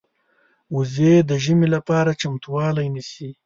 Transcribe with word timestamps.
وزې 0.75 1.13
د 1.29 1.31
ژمې 1.43 1.67
لپاره 1.75 2.17
چمتووالی 2.21 2.87
نیسي 2.95 3.29